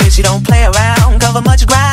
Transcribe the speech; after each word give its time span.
bitch, 0.00 0.18
you 0.18 0.24
don't 0.24 0.44
play 0.44 0.64
around. 0.64 1.20
Cover 1.20 1.42
much 1.42 1.66
ground. 1.66 1.89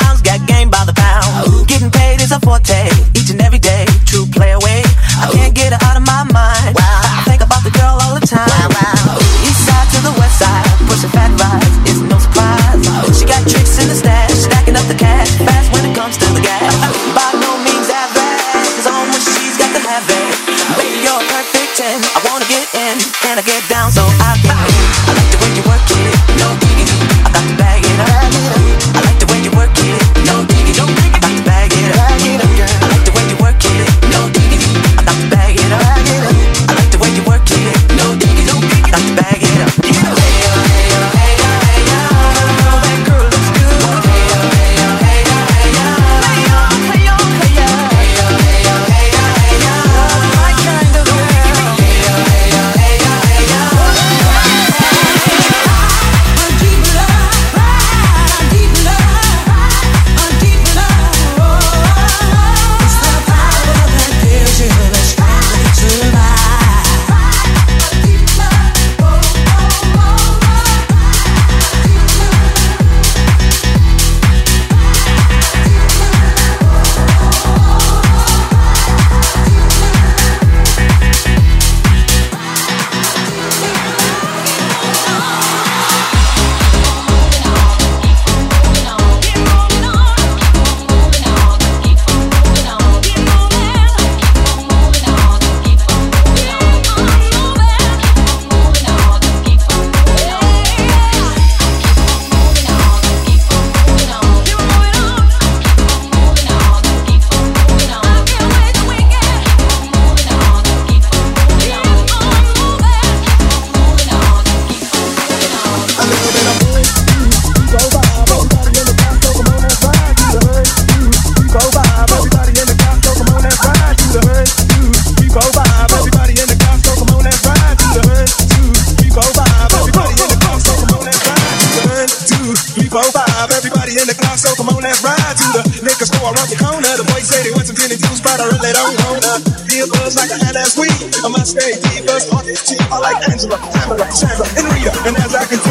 Store 136.18 136.34
around 136.34 136.50
the 136.50 136.58
corner. 136.58 136.94
The 136.98 137.06
boys 137.14 137.28
say 137.30 137.44
they 137.46 137.54
want 137.54 137.68
some 137.70 137.78
and 137.78 138.02
juice, 138.02 138.22
but 138.22 138.42
I 138.42 138.46
really 138.50 138.74
don't 138.74 138.96
wanna. 139.06 139.34
Be 139.70 139.86
a 139.86 139.88
buzz 139.88 140.18
like 140.18 140.34
I 140.34 140.38
had 140.42 140.56
last 140.58 140.78
week. 140.78 140.98
I 141.22 141.30
must 141.30 141.54
stay 141.54 141.78
deep, 141.78 142.06
buzz 142.06 142.26
this 142.46 142.66
cheap. 142.66 142.82
I 142.90 142.98
like 142.98 143.22
Angela, 143.30 143.58
Pamela, 143.58 144.10
Sandra, 144.12 144.46
and 144.58 144.66
Rita. 144.74 144.92
And 145.06 145.16
as 145.18 145.36
I 145.36 145.46
can 145.46 145.62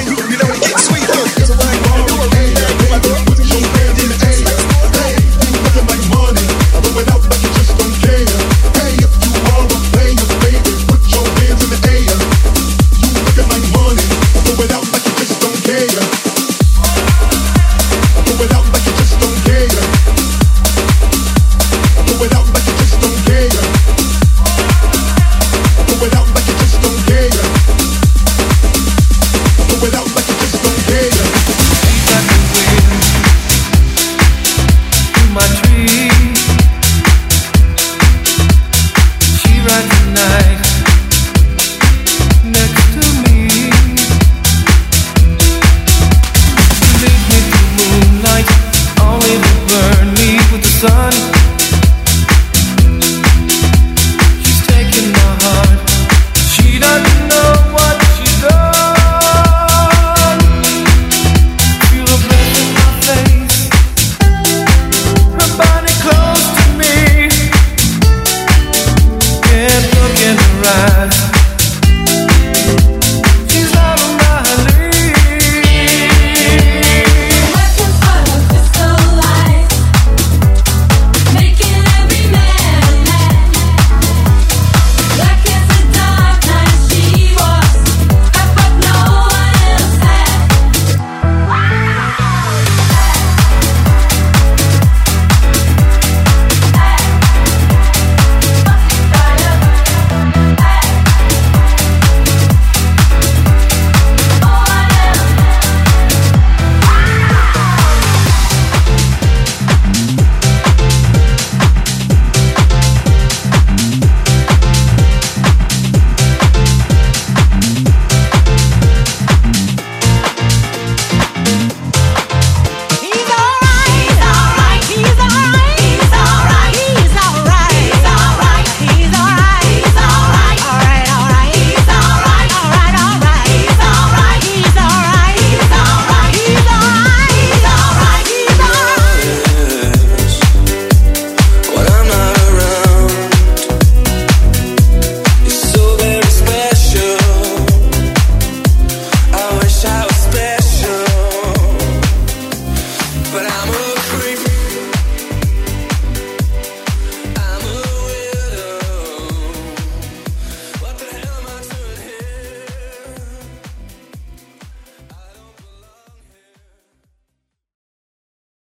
right 70.66 71.25